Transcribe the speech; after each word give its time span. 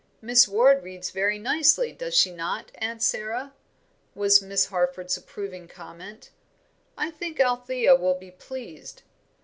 "Miss 0.19 0.47
Ward 0.47 0.81
reads 0.81 1.11
very 1.11 1.37
nicely, 1.37 1.91
does 1.91 2.15
she 2.17 2.31
not, 2.31 2.71
Aunt 2.79 3.03
Sara?" 3.03 3.53
was 4.15 4.41
Miss 4.41 4.65
Harford's 4.65 5.15
approving 5.15 5.67
comment. 5.67 6.31
"I 6.97 7.11
think 7.11 7.39
Althea 7.39 7.93
will 7.95 8.15
be 8.15 8.31
pleased." 8.31 9.03